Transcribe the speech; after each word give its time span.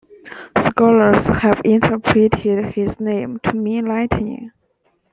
Scholars 0.57 1.27
have 1.27 1.61
interpreted 1.63 2.73
his 2.73 2.99
name 2.99 3.37
to 3.43 3.53
mean 3.53 3.85
'lightning'. 3.85 4.51